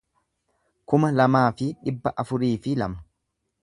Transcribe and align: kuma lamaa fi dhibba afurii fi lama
kuma 0.93 1.11
lamaa 1.19 1.45
fi 1.61 1.69
dhibba 1.85 2.17
afurii 2.25 2.53
fi 2.67 2.79
lama 2.85 3.09